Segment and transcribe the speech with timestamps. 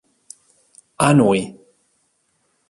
[1.07, 1.41] A Noi!